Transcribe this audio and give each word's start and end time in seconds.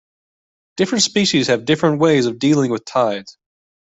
Different 0.77 1.03
species 1.03 1.45
have 1.45 1.63
different 1.63 1.99
ways 1.99 2.25
of 2.25 2.39
dealing 2.39 2.71
with 2.71 2.85
tides. 2.85 3.37